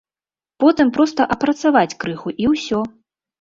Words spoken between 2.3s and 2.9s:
і ўсё.